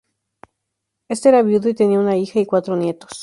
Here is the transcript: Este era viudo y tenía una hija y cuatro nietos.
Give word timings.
Este 1.09 1.29
era 1.29 1.43
viudo 1.43 1.69
y 1.69 1.75
tenía 1.75 1.99
una 1.99 2.17
hija 2.17 2.39
y 2.39 2.47
cuatro 2.47 2.75
nietos. 2.75 3.11